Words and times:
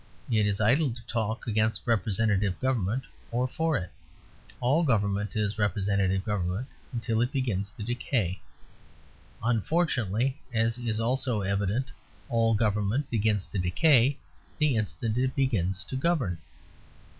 It 0.31 0.47
is 0.47 0.59
idle 0.59 0.89
to 0.89 1.05
talk 1.05 1.45
against 1.45 1.85
representative 1.85 2.59
government 2.59 3.03
or 3.29 3.47
for 3.47 3.77
it. 3.77 3.91
All 4.59 4.81
government 4.81 5.35
is 5.35 5.59
representative 5.59 6.25
government 6.25 6.69
until 6.91 7.21
it 7.21 7.31
begins 7.31 7.69
to 7.77 7.83
decay. 7.83 8.41
Unfortunately 9.43 10.41
(as 10.51 10.79
is 10.79 10.99
also 10.99 11.41
evident) 11.41 11.91
all 12.29 12.55
government 12.55 13.11
begins 13.11 13.45
to 13.49 13.59
decay 13.59 14.17
the 14.57 14.75
instant 14.75 15.19
it 15.19 15.35
begins 15.35 15.83
to 15.83 15.95
govern. 15.95 16.39